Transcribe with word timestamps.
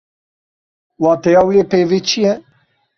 Wateya 1.03 1.41
wê 1.49 1.59
peyvê 1.71 1.99
çi 2.07 2.19
ye? 2.25 2.33